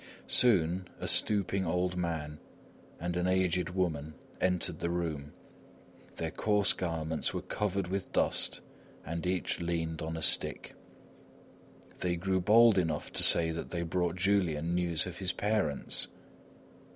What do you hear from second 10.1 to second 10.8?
a stick.